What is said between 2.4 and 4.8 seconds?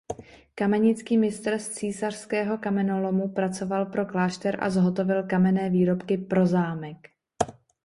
kamenolomu pracoval pro klášter a